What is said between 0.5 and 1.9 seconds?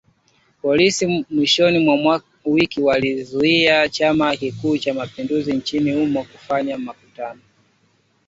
Polisi mwishoni